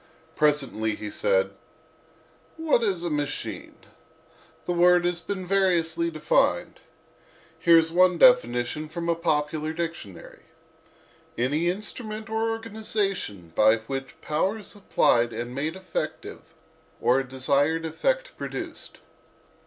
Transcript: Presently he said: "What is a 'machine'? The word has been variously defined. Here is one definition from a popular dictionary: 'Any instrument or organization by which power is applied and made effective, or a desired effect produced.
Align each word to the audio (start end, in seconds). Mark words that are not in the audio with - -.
Presently 0.35 0.95
he 0.95 1.11
said: 1.11 1.51
"What 2.57 2.81
is 2.81 3.03
a 3.03 3.09
'machine'? 3.11 3.77
The 4.65 4.71
word 4.73 5.05
has 5.05 5.21
been 5.21 5.45
variously 5.45 6.09
defined. 6.09 6.79
Here 7.59 7.77
is 7.77 7.91
one 7.91 8.17
definition 8.17 8.89
from 8.89 9.07
a 9.07 9.13
popular 9.13 9.73
dictionary: 9.73 10.41
'Any 11.37 11.69
instrument 11.69 12.31
or 12.31 12.49
organization 12.49 13.51
by 13.53 13.75
which 13.75 14.19
power 14.21 14.57
is 14.57 14.73
applied 14.73 15.33
and 15.33 15.53
made 15.53 15.75
effective, 15.75 16.41
or 16.99 17.19
a 17.19 17.23
desired 17.23 17.85
effect 17.85 18.35
produced. 18.37 19.01